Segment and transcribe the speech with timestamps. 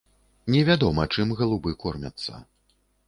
[0.53, 2.43] Невядома, чым галубы кормяцца.